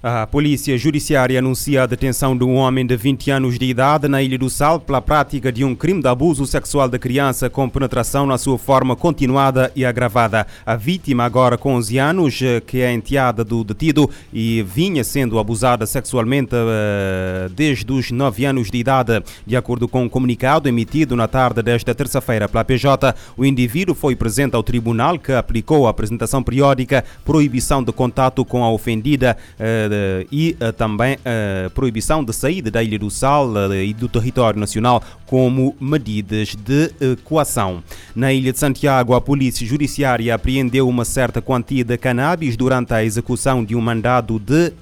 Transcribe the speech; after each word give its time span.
A 0.00 0.28
Polícia 0.28 0.78
Judiciária 0.78 1.40
anuncia 1.40 1.82
a 1.82 1.86
detenção 1.86 2.38
de 2.38 2.44
um 2.44 2.54
homem 2.54 2.86
de 2.86 2.96
20 2.96 3.32
anos 3.32 3.58
de 3.58 3.64
idade 3.64 4.06
na 4.06 4.22
Ilha 4.22 4.38
do 4.38 4.48
Sal 4.48 4.78
pela 4.78 5.02
prática 5.02 5.50
de 5.50 5.64
um 5.64 5.74
crime 5.74 6.00
de 6.00 6.06
abuso 6.06 6.46
sexual 6.46 6.88
da 6.88 7.00
criança 7.00 7.50
com 7.50 7.68
penetração 7.68 8.24
na 8.24 8.38
sua 8.38 8.56
forma 8.56 8.94
continuada 8.94 9.72
e 9.74 9.84
agravada. 9.84 10.46
A 10.64 10.76
vítima, 10.76 11.24
agora 11.24 11.58
com 11.58 11.74
11 11.74 11.98
anos, 11.98 12.38
que 12.64 12.80
é 12.80 12.92
enteada 12.92 13.42
do 13.42 13.64
detido 13.64 14.08
e 14.32 14.62
vinha 14.62 15.02
sendo 15.02 15.36
abusada 15.36 15.84
sexualmente 15.84 16.54
uh, 16.54 17.48
desde 17.48 17.92
os 17.92 18.12
9 18.12 18.44
anos 18.44 18.70
de 18.70 18.78
idade. 18.78 19.20
De 19.44 19.56
acordo 19.56 19.88
com 19.88 20.04
um 20.04 20.08
comunicado 20.08 20.68
emitido 20.68 21.16
na 21.16 21.26
tarde 21.26 21.60
desta 21.60 21.92
terça-feira 21.92 22.48
pela 22.48 22.64
PJ, 22.64 23.16
o 23.36 23.44
indivíduo 23.44 23.96
foi 23.96 24.14
presente 24.14 24.54
ao 24.54 24.62
tribunal 24.62 25.18
que 25.18 25.32
aplicou 25.32 25.88
a 25.88 25.90
apresentação 25.90 26.40
periódica, 26.40 27.04
proibição 27.24 27.82
de 27.82 27.90
contato 27.90 28.44
com 28.44 28.62
a 28.62 28.70
ofendida. 28.70 29.36
Uh, 29.88 30.28
e 30.30 30.56
eh, 30.60 30.72
também 30.72 31.14
a 31.14 31.18
eh, 31.24 31.68
proibição 31.74 32.24
de 32.24 32.32
saída 32.32 32.70
da 32.70 32.82
Ilha 32.82 32.98
do 32.98 33.10
Sal 33.10 33.50
eh, 33.72 33.86
e 33.86 33.94
do 33.94 34.08
território 34.08 34.58
nacional 34.58 35.02
como 35.26 35.76
medidas 35.78 36.54
de 36.54 36.90
coação. 37.24 37.82
Na 38.14 38.32
Ilha 38.32 38.50
de 38.50 38.58
Santiago, 38.58 39.14
a 39.14 39.20
Polícia 39.20 39.66
Judiciária 39.66 40.34
apreendeu 40.34 40.88
uma 40.88 41.04
certa 41.04 41.42
quantia 41.42 41.84
de 41.84 41.98
cannabis 41.98 42.56
durante 42.56 42.94
a 42.94 43.04
execução 43.04 43.62
de 43.62 43.76
um 43.76 43.80
mandado 43.80 44.38
de 44.38 44.72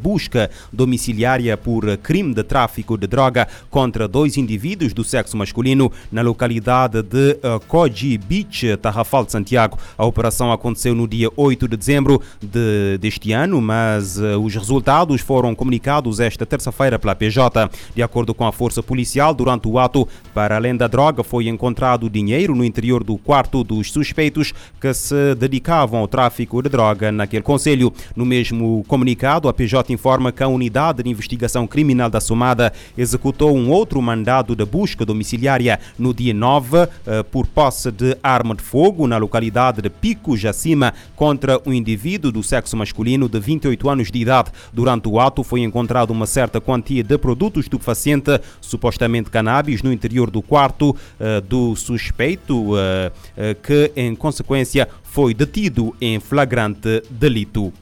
busca 0.00 0.50
domiciliária 0.72 1.56
por 1.56 1.96
crime 1.98 2.34
de 2.34 2.42
tráfico 2.42 2.98
de 2.98 3.06
droga 3.06 3.46
contra 3.70 4.08
dois 4.08 4.36
indivíduos 4.36 4.92
do 4.92 5.04
sexo 5.04 5.36
masculino 5.36 5.92
na 6.10 6.20
localidade 6.20 7.00
de 7.00 7.38
Koji 7.68 8.18
Beach, 8.18 8.76
Tarrafal 8.78 9.24
de 9.24 9.30
Santiago. 9.30 9.78
A 9.96 10.04
operação 10.04 10.50
aconteceu 10.50 10.96
no 10.96 11.06
dia 11.06 11.28
8 11.36 11.68
de 11.68 11.76
dezembro 11.76 12.20
de, 12.40 12.98
deste 12.98 13.30
ano, 13.30 13.60
mas 13.60 14.18
os 14.18 14.51
os 14.52 14.56
resultados 14.56 15.20
foram 15.20 15.54
comunicados 15.54 16.20
esta 16.20 16.44
terça-feira 16.44 16.98
pela 16.98 17.14
PJ. 17.14 17.70
De 17.94 18.02
acordo 18.02 18.34
com 18.34 18.46
a 18.46 18.52
força 18.52 18.82
policial, 18.82 19.32
durante 19.32 19.66
o 19.66 19.78
ato, 19.78 20.06
para 20.34 20.56
além 20.56 20.76
da 20.76 20.86
droga, 20.86 21.22
foi 21.22 21.48
encontrado 21.48 22.10
dinheiro 22.10 22.54
no 22.54 22.64
interior 22.64 23.02
do 23.02 23.16
quarto 23.16 23.64
dos 23.64 23.90
suspeitos 23.90 24.52
que 24.80 24.92
se 24.92 25.34
dedicavam 25.34 26.00
ao 26.00 26.08
tráfico 26.08 26.62
de 26.62 26.68
droga 26.68 27.10
naquele 27.10 27.42
conselho. 27.42 27.92
No 28.14 28.26
mesmo 28.26 28.84
comunicado, 28.86 29.48
a 29.48 29.52
PJ 29.52 29.92
informa 29.92 30.32
que 30.32 30.42
a 30.42 30.48
unidade 30.48 31.02
de 31.02 31.10
investigação 31.10 31.66
criminal 31.66 32.10
da 32.10 32.20
Somada 32.20 32.72
executou 32.96 33.56
um 33.56 33.70
outro 33.70 34.00
mandado 34.02 34.54
de 34.54 34.64
busca 34.64 35.04
domiciliária 35.04 35.80
no 35.98 36.12
dia 36.12 36.34
9 36.34 36.88
eh, 37.06 37.22
por 37.22 37.46
posse 37.46 37.90
de 37.90 38.16
arma 38.22 38.54
de 38.54 38.62
fogo 38.62 39.06
na 39.06 39.16
localidade 39.16 39.80
de 39.80 39.88
Pico 39.90 40.36
Jacima 40.36 40.92
contra 41.16 41.60
um 41.64 41.72
indivíduo 41.72 42.32
do 42.32 42.42
sexo 42.42 42.76
masculino 42.76 43.28
de 43.28 43.38
28 43.38 43.88
anos 43.88 44.10
de 44.10 44.18
idade. 44.18 44.41
Durante 44.72 45.08
o 45.08 45.20
ato 45.20 45.42
foi 45.42 45.60
encontrada 45.60 46.12
uma 46.12 46.26
certa 46.26 46.60
quantia 46.60 47.02
de 47.02 47.18
produto 47.18 47.60
estupefaciente, 47.60 48.40
supostamente 48.60 49.30
cannabis, 49.30 49.82
no 49.82 49.92
interior 49.92 50.30
do 50.30 50.42
quarto 50.42 50.90
uh, 50.90 51.40
do 51.42 51.76
suspeito, 51.76 52.72
uh, 52.72 52.76
uh, 52.76 53.54
que 53.62 53.92
em 53.94 54.14
consequência 54.14 54.88
foi 55.02 55.34
detido 55.34 55.94
em 56.00 56.18
flagrante 56.20 57.02
delito. 57.10 57.72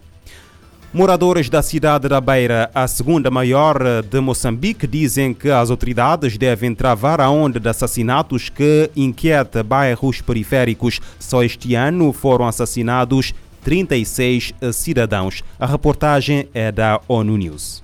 Moradores 0.93 1.49
da 1.49 1.63
cidade 1.63 2.09
da 2.09 2.21
Beira, 2.21 2.69
a 2.75 2.89
segunda 2.89 3.31
maior 3.31 4.03
de 4.03 4.21
Moçambique, 4.21 4.89
dizem 4.89 5.33
que 5.33 5.49
as 5.49 5.71
autoridades 5.71 6.37
devem 6.37 6.75
travar 6.75 7.21
a 7.21 7.31
onda 7.31 7.61
de 7.61 7.69
assassinatos 7.69 8.49
que 8.49 8.91
inquieta 8.97 9.63
bairros 9.63 10.21
periféricos. 10.21 11.01
Só 11.17 11.45
este 11.45 11.77
ano 11.77 12.13
foram 12.13 12.45
assassinados 12.45 13.33
36 13.63 14.53
cidadãos. 14.73 15.43
A 15.59 15.67
reportagem 15.67 16.49
é 16.55 16.71
da 16.73 17.01
ONU 17.09 17.37
News. 17.37 17.83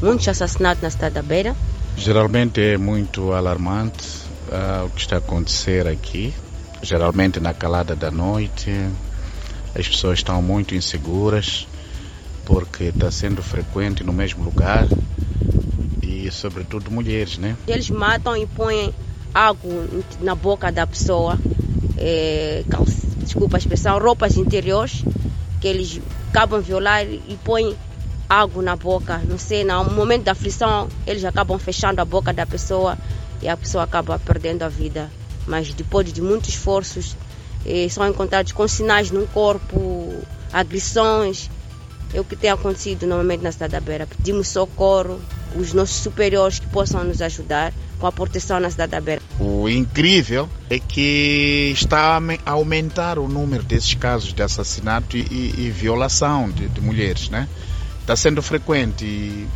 Muitos 0.00 0.26
assassinatos 0.28 0.82
na 0.82 0.90
cidade 0.90 1.14
da 1.14 1.22
Beira. 1.22 1.54
Geralmente 1.96 2.60
é 2.60 2.76
muito 2.76 3.32
alarmante 3.32 4.08
uh, 4.48 4.86
o 4.86 4.90
que 4.90 5.00
está 5.00 5.16
a 5.16 5.18
acontecer 5.18 5.86
aqui. 5.86 6.34
Geralmente 6.82 7.38
na 7.38 7.54
calada 7.54 7.94
da 7.94 8.10
noite, 8.10 8.70
as 9.74 9.86
pessoas 9.86 10.18
estão 10.18 10.42
muito 10.42 10.74
inseguras 10.74 11.66
porque 12.44 12.84
está 12.84 13.10
sendo 13.10 13.42
frequente 13.42 14.02
no 14.02 14.12
mesmo 14.12 14.42
lugar 14.42 14.88
e 16.02 16.30
sobretudo 16.30 16.90
mulheres, 16.90 17.38
né? 17.38 17.56
Eles 17.66 17.88
matam 17.88 18.36
e 18.36 18.46
põem 18.46 18.92
algo 19.32 19.68
na 20.20 20.34
boca 20.34 20.70
da 20.70 20.86
pessoa, 20.86 21.38
é, 21.96 22.64
desculpa 23.22 23.56
a 23.56 23.58
expressão, 23.58 23.98
roupas 23.98 24.36
interiores 24.36 25.04
que 25.60 25.68
eles 25.68 26.00
acabam 26.30 26.60
violar 26.60 27.04
e 27.04 27.38
põem 27.44 27.76
algo 28.28 28.62
na 28.62 28.74
boca, 28.76 29.20
não 29.28 29.38
sei, 29.38 29.64
no 29.64 29.84
momento 29.84 30.24
da 30.24 30.32
aflição 30.32 30.88
eles 31.06 31.24
acabam 31.24 31.58
fechando 31.58 32.00
a 32.00 32.04
boca 32.04 32.32
da 32.32 32.46
pessoa 32.46 32.96
e 33.42 33.48
a 33.48 33.56
pessoa 33.56 33.84
acaba 33.84 34.18
perdendo 34.18 34.62
a 34.62 34.68
vida. 34.68 35.10
Mas 35.46 35.72
depois 35.74 36.10
de 36.12 36.22
muitos 36.22 36.50
esforços, 36.50 37.16
eh, 37.66 37.88
são 37.90 38.08
encontrados 38.08 38.52
com 38.52 38.66
sinais 38.66 39.10
no 39.10 39.26
corpo, 39.28 40.14
agressões. 40.52 41.50
É 42.14 42.20
o 42.20 42.24
que 42.24 42.36
tem 42.36 42.50
acontecido 42.50 43.06
normalmente 43.06 43.42
na 43.42 43.50
cidade 43.50 43.72
da 43.72 43.80
Beira. 43.80 44.06
Pedimos 44.06 44.48
socorro, 44.48 45.20
os 45.56 45.72
nossos 45.72 45.96
superiores 45.96 46.58
que 46.58 46.66
possam 46.68 47.02
nos 47.04 47.20
ajudar 47.20 47.72
com 48.02 48.08
a 48.08 48.12
proteção 48.12 48.58
na 48.58 48.68
cidade 48.68 48.90
da 48.90 49.00
Beira. 49.00 49.22
O 49.38 49.68
incrível 49.68 50.48
é 50.68 50.80
que 50.80 51.70
está 51.72 52.20
a 52.44 52.50
aumentar 52.50 53.16
o 53.16 53.28
número 53.28 53.62
desses 53.62 53.94
casos 53.94 54.34
de 54.34 54.42
assassinato 54.42 55.16
e, 55.16 55.20
e 55.56 55.70
violação 55.70 56.50
de, 56.50 56.66
de, 56.68 56.80
mulheres, 56.80 57.28
né? 57.28 57.48
Está 58.00 58.16
sendo 58.16 58.42
frequente 58.42 59.04
e 59.04 59.48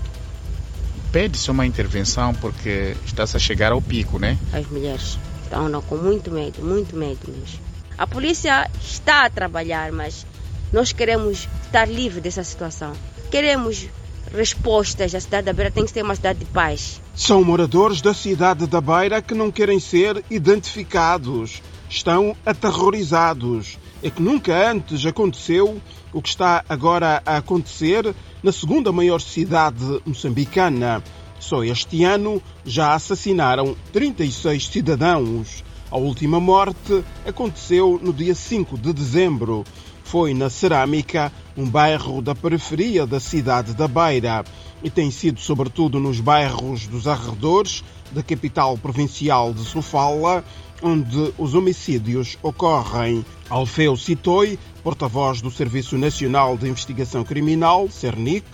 pede-se 1.11 1.51
uma 1.51 1.67
intervenção 1.67 2.33
porque 2.35 2.95
está-se 3.05 3.37
a 3.37 3.41
chegar 3.41 3.73
ao 3.73 3.83
pico, 3.83 4.17
né? 4.17 4.39
As 4.53 4.65
mulheres 4.69 5.19
estão 5.43 5.83
com 5.83 5.97
muito 5.97 6.31
medo, 6.31 6.63
muito 6.63 6.95
medo 6.97 7.19
mesmo. 7.27 7.59
A 7.99 8.07
polícia 8.07 8.71
está 8.81 9.25
a 9.25 9.31
trabalhar, 9.31 9.91
mas 9.91 10.25
nós 10.73 10.93
queremos 10.93 11.49
estar 11.65 11.89
livre 11.89 12.21
dessa 12.21 12.45
situação. 12.45 12.93
Queremos 13.29 13.89
respostas. 14.35 15.15
A 15.15 15.21
cidade 15.21 15.47
da 15.47 15.53
Beira 15.53 15.71
tem 15.71 15.85
que 15.85 15.91
ser 15.91 16.03
uma 16.03 16.15
cidade 16.15 16.41
de 16.41 16.45
paz. 16.47 17.01
São 17.15 17.43
moradores 17.45 18.01
da 18.01 18.15
cidade 18.15 18.67
da 18.67 18.81
Beira 18.81 19.23
que 19.23 19.35
não 19.35 19.51
querem 19.51 19.81
ser 19.81 20.25
identificados. 20.31 21.63
Estão 21.89 22.37
aterrorizados. 22.45 23.79
É 24.03 24.11
que 24.11 24.21
nunca 24.23 24.71
antes 24.71 25.05
aconteceu 25.07 25.81
o 26.13 26.23
que 26.23 26.29
está 26.29 26.65
agora 26.69 27.23
a 27.25 27.37
acontecer 27.39 28.15
na 28.43 28.53
segunda 28.53 28.93
maior 28.93 29.21
cidade 29.21 30.01
moçambicana. 30.05 31.03
Só 31.39 31.63
este 31.63 32.05
ano 32.05 32.43
já 32.65 32.95
assassinaram 32.95 33.77
36 33.93 34.69
cidadãos. 34.69 35.65
A 35.91 35.97
última 35.97 36.41
morte 36.41 37.05
aconteceu 37.25 37.99
no 38.03 38.13
dia 38.13 38.35
5 38.35 38.77
de 38.77 38.93
dezembro 38.93 39.65
foi 40.07 40.33
na 40.33 40.49
Cerâmica, 40.49 41.33
um 41.57 41.69
bairro 41.69 42.23
da 42.23 42.33
periferia 42.33 43.05
da 43.05 43.19
cidade 43.19 43.75
da 43.75 43.89
Beira, 43.89 44.45
e 44.83 44.89
tem 44.89 45.11
sido 45.11 45.41
sobretudo 45.41 45.99
nos 45.99 46.21
bairros 46.21 46.87
dos 46.87 47.09
arredores 47.09 47.83
da 48.13 48.23
capital 48.23 48.79
provincial 48.79 49.53
de 49.53 49.65
Sofala, 49.65 50.45
onde 50.81 51.35
os 51.37 51.55
homicídios 51.55 52.39
ocorrem. 52.41 53.25
Alfeu 53.51 53.97
Citoi, 53.97 54.59
porta-voz 54.83 55.41
do 55.41 55.51
Serviço 55.51 55.99
Nacional 55.99 56.57
de 56.57 56.69
Investigação 56.69 57.25
Criminal, 57.25 57.89
CERNIC, 57.91 58.47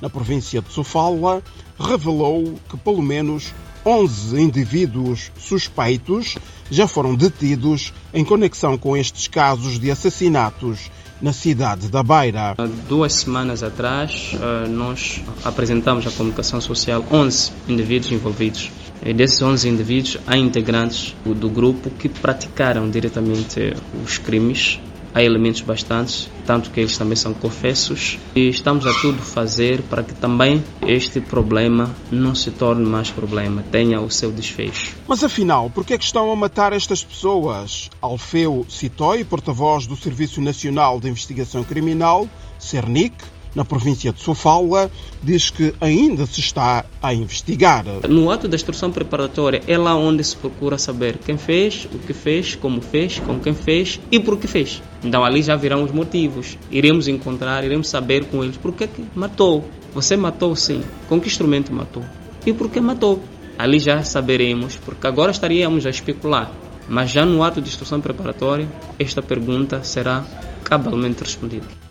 na 0.00 0.10
província 0.10 0.60
de 0.60 0.72
Sofala, 0.72 1.40
revelou 1.78 2.58
que 2.68 2.76
pelo 2.76 3.00
menos 3.00 3.54
11 3.86 4.40
indivíduos 4.40 5.30
suspeitos 5.38 6.36
já 6.68 6.88
foram 6.88 7.14
detidos 7.14 7.94
em 8.12 8.24
conexão 8.24 8.76
com 8.76 8.96
estes 8.96 9.28
casos 9.28 9.78
de 9.78 9.92
assassinatos 9.92 10.90
na 11.22 11.32
cidade 11.32 11.88
da 11.88 12.02
Beira. 12.02 12.56
Duas 12.88 13.12
semanas 13.12 13.62
atrás, 13.62 14.32
eh, 14.34 14.68
nós 14.68 15.22
apresentamos 15.44 16.04
à 16.04 16.10
comunicação 16.10 16.60
social 16.60 17.04
11 17.12 17.52
indivíduos 17.68 18.10
envolvidos. 18.10 18.70
E 19.04 19.14
desses 19.14 19.40
11 19.40 19.68
indivíduos, 19.68 20.18
há 20.26 20.36
integrantes 20.36 21.14
do 21.24 21.48
grupo 21.48 21.88
que 21.88 22.08
praticaram 22.08 22.90
diretamente 22.90 23.72
os 24.04 24.18
crimes 24.18 24.80
há 25.16 25.22
elementos 25.22 25.62
bastantes, 25.62 26.28
tanto 26.44 26.70
que 26.70 26.78
eles 26.78 26.98
também 26.98 27.16
são 27.16 27.32
confessos, 27.32 28.18
e 28.34 28.50
estamos 28.50 28.86
a 28.86 28.92
tudo 29.00 29.16
fazer 29.22 29.80
para 29.84 30.02
que 30.02 30.12
também 30.12 30.62
este 30.86 31.22
problema 31.22 31.96
não 32.10 32.34
se 32.34 32.50
torne 32.50 32.84
mais 32.84 33.10
problema, 33.10 33.64
tenha 33.72 33.98
o 33.98 34.10
seu 34.10 34.30
desfecho. 34.30 34.94
Mas 35.08 35.24
afinal, 35.24 35.70
por 35.70 35.86
que 35.86 35.94
é 35.94 35.98
que 35.98 36.04
estão 36.04 36.30
a 36.30 36.36
matar 36.36 36.74
estas 36.74 37.02
pessoas? 37.02 37.88
Alfeu 37.98 38.66
Citói, 38.68 39.24
porta-voz 39.24 39.86
do 39.86 39.96
Serviço 39.96 40.42
Nacional 40.42 41.00
de 41.00 41.08
Investigação 41.08 41.64
Criminal, 41.64 42.28
CERNIC, 42.58 43.14
na 43.56 43.64
província 43.64 44.12
de 44.12 44.20
Sofala, 44.20 44.90
diz 45.22 45.48
que 45.48 45.74
ainda 45.80 46.26
se 46.26 46.40
está 46.40 46.84
a 47.02 47.14
investigar. 47.14 47.86
No 48.06 48.30
ato 48.30 48.46
da 48.46 48.54
instrução 48.54 48.92
preparatória 48.92 49.62
é 49.66 49.78
lá 49.78 49.96
onde 49.96 50.22
se 50.22 50.36
procura 50.36 50.76
saber 50.76 51.16
quem 51.24 51.38
fez, 51.38 51.88
o 51.90 51.98
que 51.98 52.12
fez, 52.12 52.54
como 52.54 52.82
fez, 52.82 53.18
com 53.18 53.40
quem 53.40 53.54
fez 53.54 53.98
e 54.12 54.20
por 54.20 54.38
que 54.38 54.46
fez. 54.46 54.82
Então 55.02 55.24
ali 55.24 55.42
já 55.42 55.56
virão 55.56 55.82
os 55.82 55.90
motivos. 55.90 56.58
Iremos 56.70 57.08
encontrar, 57.08 57.64
iremos 57.64 57.88
saber 57.88 58.26
com 58.26 58.44
eles 58.44 58.58
por 58.58 58.72
que, 58.72 58.86
matou. 59.14 59.64
Você 59.94 60.18
matou 60.18 60.54
sim. 60.54 60.82
Com 61.08 61.18
que 61.18 61.28
instrumento 61.28 61.72
matou? 61.72 62.04
E 62.44 62.52
por 62.52 62.70
que 62.70 62.78
matou? 62.78 63.22
Ali 63.58 63.78
já 63.78 64.02
saberemos, 64.02 64.76
porque 64.76 65.06
agora 65.06 65.32
estaríamos 65.32 65.86
a 65.86 65.90
especular. 65.90 66.52
Mas 66.86 67.10
já 67.10 67.24
no 67.24 67.42
ato 67.42 67.62
de 67.62 67.68
instrução 67.68 68.02
preparatória, 68.02 68.68
esta 68.98 69.22
pergunta 69.22 69.82
será 69.82 70.22
cabalmente 70.62 71.22
respondida. 71.22 71.85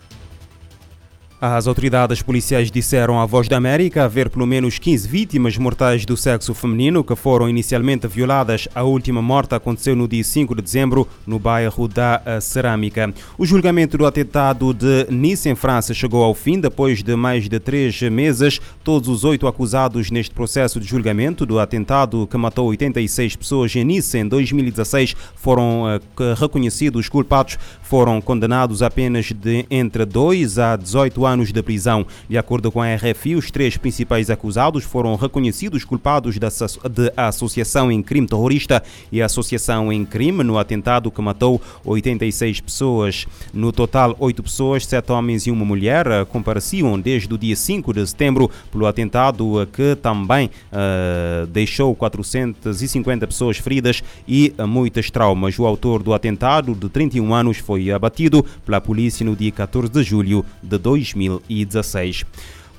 As 1.42 1.68
autoridades 1.68 2.22
policiais 2.22 2.72
disseram 2.72 3.20
à 3.20 3.26
Voz 3.26 3.50
da 3.50 3.58
América 3.58 4.06
haver 4.06 4.30
pelo 4.30 4.48
menos 4.48 4.80
15 4.80 5.06
vítimas 5.06 5.58
mortais 5.58 6.06
do 6.06 6.16
sexo 6.16 6.54
feminino 6.54 7.04
que 7.04 7.14
foram 7.14 7.50
inicialmente 7.50 8.08
violadas. 8.08 8.70
A 8.74 8.84
última 8.84 9.22
morte 9.22 9.54
aconteceu 9.54 9.98
no 9.98 10.08
dia 10.08 10.24
5 10.24 10.56
de 10.56 10.62
dezembro, 10.62 11.06
no 11.28 11.38
bairro 11.38 11.90
da 11.90 12.22
Cerâmica. 12.40 13.14
O 13.38 13.46
julgamento 13.46 13.98
do 13.98 14.06
atentado 14.06 14.74
de 14.74 15.08
Nice, 15.10 15.50
em 15.50 15.56
França, 15.56 15.94
chegou 15.94 16.24
ao 16.24 16.34
fim 16.34 16.58
depois 16.58 17.04
de 17.04 17.18
mais 17.18 17.50
de 17.50 17.60
três 17.60 18.02
meses. 18.04 18.62
Todos 18.82 19.10
os 19.10 19.26
oito 19.26 19.46
acusados 19.46 20.10
neste 20.10 20.34
processo 20.34 20.80
de 20.80 20.88
julgamento 20.88 21.46
do 21.46 21.60
atentado 21.60 22.28
que 22.28 22.38
matou 22.38 22.70
86 22.70 23.36
pessoas 23.36 23.76
em 23.76 23.84
Nice 23.84 24.18
em 24.18 24.26
2016 24.26 25.14
foram 25.36 25.84
uh, 25.84 26.34
reconhecidos 26.40 27.10
culpados, 27.10 27.60
foram 27.82 28.22
condenados 28.22 28.82
apenas 28.82 29.34
de 29.34 29.66
entre 29.70 30.06
2 30.06 30.60
a 30.60 30.78
18 30.78 31.24
anos 31.24 31.25
de 31.26 31.64
prisão. 31.64 32.06
De 32.30 32.38
acordo 32.38 32.72
com 32.72 32.80
a 32.80 32.94
RFI, 32.94 33.36
os 33.36 33.50
três 33.50 33.78
principais 33.78 34.30
acusados 34.30 34.84
foram 34.84 35.16
reconhecidos 35.16 35.84
culpados 35.84 36.36
de 36.36 37.12
associação 37.18 37.92
em 37.92 38.04
crime 38.04 38.28
terrorista 38.28 38.84
e 39.12 39.24
associação 39.24 39.92
em 39.92 40.06
crime 40.06 40.44
no 40.44 40.60
atentado 40.60 41.10
que 41.10 41.20
matou 41.22 41.60
86 41.84 42.62
pessoas. 42.62 43.26
No 43.52 43.72
total, 43.72 44.16
oito 44.20 44.44
pessoas, 44.44 44.86
sete 44.86 45.12
homens 45.12 45.48
e 45.48 45.52
uma 45.52 45.66
mulher, 45.66 46.06
compareciam 46.28 47.00
desde 47.00 47.34
o 47.34 47.40
dia 47.40 47.56
5 47.56 47.92
de 47.92 48.06
setembro 48.06 48.52
pelo 48.72 48.86
atentado 48.86 49.68
que 49.74 49.96
também 49.96 50.52
uh, 50.72 51.48
deixou 51.48 51.96
450 51.96 53.26
pessoas 53.26 53.58
feridas 53.58 54.04
e 54.28 54.54
muitas 54.68 55.10
traumas. 55.10 55.58
O 55.58 55.66
autor 55.66 56.04
do 56.04 56.14
atentado, 56.14 56.76
de 56.76 56.88
31 56.88 57.34
anos, 57.34 57.58
foi 57.58 57.90
abatido 57.90 58.46
pela 58.64 58.80
polícia 58.80 59.26
no 59.26 59.36
dia 59.36 59.52
14 59.52 59.92
de 59.92 60.04
julho 60.04 60.46
de 60.62 60.78
2000. 60.78 61.15
2016. 61.16 62.26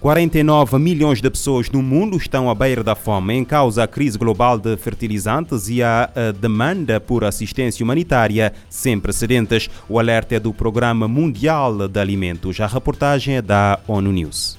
49 0.01 0.79
milhões 0.79 1.23
de 1.23 1.31
pessoas 1.31 1.71
no 1.71 1.83
mundo 1.83 2.17
estão 2.17 2.51
à 2.51 2.55
beira 2.55 2.85
da 2.85 2.95
fome 2.95 3.35
em 3.35 3.45
causa 3.45 3.83
a 3.83 3.89
crise 3.89 4.19
global 4.19 4.59
de 4.59 4.77
fertilizantes 4.77 5.69
e 5.69 5.83
a, 5.83 6.11
a 6.15 6.33
demanda 6.33 7.01
por 7.01 7.25
assistência 7.25 7.83
humanitária 7.83 8.53
sem 8.69 9.01
precedentes. 9.01 9.71
O 9.89 9.99
alerta 9.99 10.37
é 10.37 10.41
do 10.41 10.53
Programa 10.53 11.09
Mundial 11.09 11.89
de 11.89 11.99
Alimentos. 11.99 12.61
A 12.61 12.67
reportagem 12.67 13.37
é 13.37 13.43
da 13.43 13.81
ONU 13.89 14.13
News. 14.13 14.59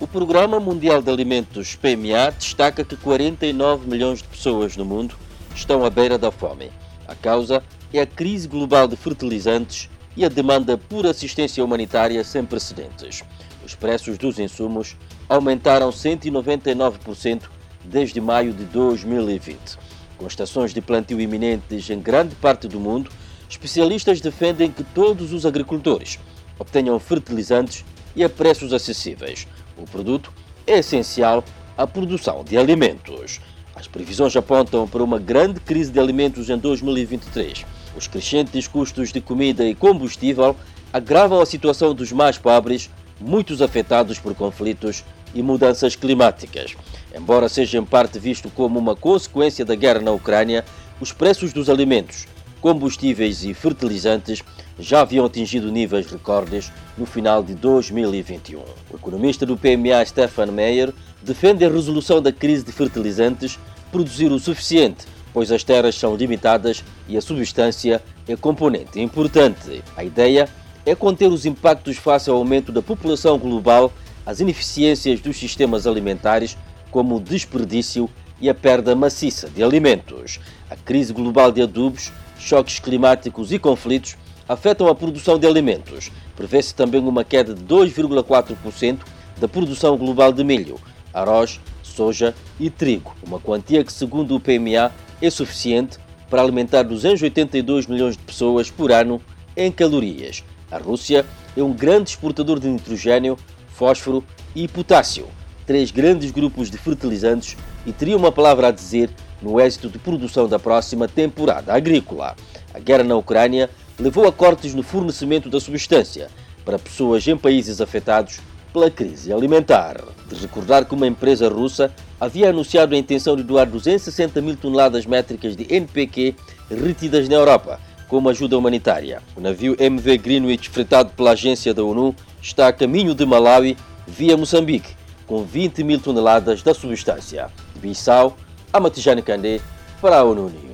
O 0.00 0.06
Programa 0.08 0.58
Mundial 0.58 1.00
de 1.00 1.10
Alimentos, 1.10 1.76
PMA, 1.76 2.32
destaca 2.36 2.82
que 2.82 2.96
49 2.96 3.88
milhões 3.88 4.20
de 4.20 4.28
pessoas 4.28 4.76
no 4.76 4.84
mundo 4.84 5.14
estão 5.54 5.84
à 5.84 5.90
beira 5.90 6.18
da 6.18 6.32
fome. 6.32 6.72
A 7.06 7.14
causa 7.14 7.62
é 7.92 8.00
a 8.00 8.06
crise 8.06 8.48
global 8.48 8.88
de 8.88 8.96
fertilizantes 8.96 9.88
e 10.16 10.24
a 10.24 10.28
demanda 10.28 10.76
por 10.76 11.06
assistência 11.06 11.64
humanitária 11.64 12.22
sem 12.24 12.44
precedentes. 12.44 13.22
Os 13.64 13.74
preços 13.74 14.18
dos 14.18 14.38
insumos 14.38 14.96
aumentaram 15.28 15.90
199% 15.90 17.42
desde 17.84 18.20
maio 18.20 18.52
de 18.52 18.64
2020. 18.64 19.78
Com 20.18 20.26
estações 20.26 20.74
de 20.74 20.80
plantio 20.80 21.20
iminentes 21.20 21.88
em 21.88 22.00
grande 22.00 22.34
parte 22.34 22.68
do 22.68 22.78
mundo, 22.78 23.10
especialistas 23.48 24.20
defendem 24.20 24.70
que 24.70 24.84
todos 24.84 25.32
os 25.32 25.46
agricultores 25.46 26.18
obtenham 26.58 26.98
fertilizantes 27.00 27.84
e 28.14 28.22
a 28.22 28.28
preços 28.28 28.72
acessíveis. 28.72 29.46
O 29.76 29.84
produto 29.84 30.32
é 30.66 30.78
essencial 30.78 31.44
à 31.76 31.86
produção 31.86 32.44
de 32.44 32.56
alimentos. 32.56 33.40
As 33.74 33.88
previsões 33.88 34.36
apontam 34.36 34.86
para 34.86 35.02
uma 35.02 35.18
grande 35.18 35.58
crise 35.60 35.90
de 35.90 35.98
alimentos 35.98 36.50
em 36.50 36.58
2023 36.58 37.64
os 37.96 38.06
crescentes 38.06 38.66
custos 38.66 39.12
de 39.12 39.20
comida 39.20 39.66
e 39.66 39.74
combustível 39.74 40.56
agravam 40.92 41.40
a 41.40 41.46
situação 41.46 41.94
dos 41.94 42.12
mais 42.12 42.38
pobres, 42.38 42.90
muitos 43.20 43.62
afetados 43.62 44.18
por 44.18 44.34
conflitos 44.34 45.04
e 45.34 45.42
mudanças 45.42 45.96
climáticas. 45.96 46.74
Embora 47.14 47.48
seja 47.48 47.78
em 47.78 47.84
parte 47.84 48.18
visto 48.18 48.50
como 48.50 48.78
uma 48.78 48.94
consequência 48.94 49.64
da 49.64 49.74
guerra 49.74 50.00
na 50.00 50.10
Ucrânia, 50.10 50.64
os 51.00 51.12
preços 51.12 51.52
dos 51.52 51.68
alimentos, 51.68 52.26
combustíveis 52.60 53.44
e 53.44 53.52
fertilizantes 53.52 54.42
já 54.78 55.00
haviam 55.00 55.26
atingido 55.26 55.70
níveis 55.70 56.06
recordes 56.06 56.72
no 56.96 57.04
final 57.04 57.42
de 57.42 57.54
2021. 57.54 58.60
O 58.90 58.96
economista 58.96 59.44
do 59.44 59.56
PMA, 59.56 60.04
Stefan 60.06 60.46
Meyer, 60.46 60.92
defende 61.22 61.64
a 61.64 61.70
resolução 61.70 62.22
da 62.22 62.32
crise 62.32 62.64
de 62.64 62.72
fertilizantes 62.72 63.58
produzir 63.90 64.30
o 64.30 64.38
suficiente 64.38 65.06
pois 65.32 65.50
as 65.50 65.64
terras 65.64 65.94
são 65.94 66.14
limitadas 66.14 66.84
e 67.08 67.16
a 67.16 67.20
substância 67.20 68.02
é 68.28 68.36
componente 68.36 69.00
importante. 69.00 69.82
A 69.96 70.04
ideia 70.04 70.48
é 70.84 70.94
conter 70.94 71.28
os 71.28 71.46
impactos 71.46 71.96
face 71.96 72.28
ao 72.28 72.36
aumento 72.36 72.72
da 72.72 72.82
população 72.82 73.38
global, 73.38 73.92
as 74.26 74.40
ineficiências 74.40 75.20
dos 75.20 75.36
sistemas 75.36 75.86
alimentares, 75.86 76.56
como 76.90 77.16
o 77.16 77.20
desperdício 77.20 78.08
e 78.40 78.50
a 78.50 78.54
perda 78.54 78.94
maciça 78.94 79.48
de 79.48 79.62
alimentos. 79.62 80.40
A 80.68 80.76
crise 80.76 81.12
global 81.12 81.50
de 81.52 81.62
adubos, 81.62 82.12
choques 82.38 82.78
climáticos 82.80 83.52
e 83.52 83.58
conflitos 83.58 84.16
afetam 84.48 84.88
a 84.88 84.94
produção 84.94 85.38
de 85.38 85.46
alimentos. 85.46 86.10
Prevê-se 86.36 86.74
também 86.74 87.00
uma 87.00 87.24
queda 87.24 87.54
de 87.54 87.62
2,4% 87.62 88.98
da 89.40 89.48
produção 89.48 89.96
global 89.96 90.32
de 90.32 90.42
milho, 90.42 90.78
arroz, 91.14 91.60
soja 91.82 92.34
e 92.58 92.70
trigo, 92.70 93.14
uma 93.26 93.38
quantia 93.38 93.84
que, 93.84 93.92
segundo 93.92 94.34
o 94.34 94.40
PMA, 94.40 94.92
é 95.22 95.30
suficiente 95.30 95.98
para 96.28 96.42
alimentar 96.42 96.82
282 96.82 97.86
milhões 97.86 98.16
de 98.16 98.22
pessoas 98.22 98.70
por 98.70 98.90
ano 98.90 99.20
em 99.56 99.70
calorias. 99.70 100.42
A 100.70 100.78
Rússia 100.78 101.24
é 101.56 101.62
um 101.62 101.72
grande 101.72 102.10
exportador 102.10 102.58
de 102.58 102.68
nitrogênio, 102.68 103.38
fósforo 103.68 104.24
e 104.54 104.66
potássio, 104.66 105.26
três 105.66 105.90
grandes 105.90 106.30
grupos 106.30 106.70
de 106.70 106.78
fertilizantes, 106.78 107.56
e 107.86 107.92
teria 107.92 108.16
uma 108.16 108.32
palavra 108.32 108.68
a 108.68 108.70
dizer 108.70 109.10
no 109.40 109.60
êxito 109.60 109.88
de 109.88 109.98
produção 109.98 110.48
da 110.48 110.58
próxima 110.58 111.06
temporada 111.06 111.72
agrícola. 111.72 112.34
A 112.72 112.78
guerra 112.78 113.04
na 113.04 113.16
Ucrânia 113.16 113.68
levou 113.98 114.26
a 114.26 114.32
cortes 114.32 114.74
no 114.74 114.82
fornecimento 114.82 115.48
da 115.48 115.60
substância 115.60 116.28
para 116.64 116.78
pessoas 116.78 117.26
em 117.26 117.36
países 117.36 117.80
afetados 117.80 118.40
pela 118.72 118.90
crise 118.90 119.32
alimentar. 119.32 120.00
De 120.26 120.34
recordar 120.36 120.86
que 120.86 120.94
uma 120.94 121.06
empresa 121.06 121.48
russa 121.48 121.92
havia 122.22 122.50
anunciado 122.50 122.94
a 122.94 122.98
intenção 122.98 123.34
de 123.34 123.42
doar 123.42 123.66
260 123.66 124.40
mil 124.40 124.56
toneladas 124.56 125.04
métricas 125.04 125.56
de 125.56 125.66
NPQ 125.68 126.36
retidas 126.70 127.28
na 127.28 127.34
Europa 127.34 127.80
como 128.06 128.28
ajuda 128.28 128.56
humanitária. 128.56 129.20
O 129.36 129.40
navio 129.40 129.74
MV 129.76 130.18
Greenwich, 130.18 130.70
fretado 130.70 131.10
pela 131.16 131.32
agência 131.32 131.74
da 131.74 131.82
ONU, 131.82 132.14
está 132.40 132.68
a 132.68 132.72
caminho 132.72 133.12
de 133.12 133.26
Malawi 133.26 133.76
via 134.06 134.36
Moçambique, 134.36 134.94
com 135.26 135.42
20 135.42 135.82
mil 135.82 135.98
toneladas 135.98 136.62
da 136.62 136.72
substância. 136.72 137.50
De 137.74 137.80
Bissau, 137.80 138.36
a 138.72 138.78
Matijane 138.78 139.22
Kandé, 139.22 139.60
para 140.00 140.18
a 140.18 140.22
ONU 140.22 140.48
News. 140.48 140.71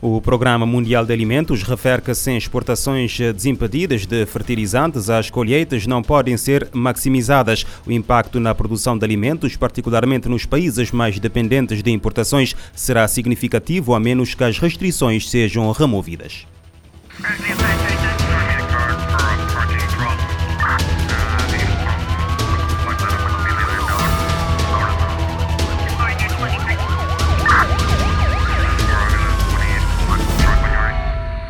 O 0.00 0.20
Programa 0.20 0.64
Mundial 0.64 1.04
de 1.04 1.12
Alimentos 1.12 1.64
refere 1.64 2.00
que 2.00 2.14
sem 2.14 2.36
exportações 2.36 3.18
desimpedidas 3.18 4.06
de 4.06 4.24
fertilizantes, 4.26 5.10
as 5.10 5.28
colheitas 5.28 5.88
não 5.88 6.02
podem 6.02 6.36
ser 6.36 6.68
maximizadas. 6.72 7.66
O 7.84 7.90
impacto 7.90 8.38
na 8.38 8.54
produção 8.54 8.96
de 8.96 9.04
alimentos, 9.04 9.56
particularmente 9.56 10.28
nos 10.28 10.46
países 10.46 10.92
mais 10.92 11.18
dependentes 11.18 11.82
de 11.82 11.90
importações, 11.90 12.54
será 12.76 13.08
significativo 13.08 13.92
a 13.92 13.98
menos 13.98 14.34
que 14.34 14.44
as 14.44 14.58
restrições 14.58 15.28
sejam 15.28 15.68
removidas. 15.72 16.46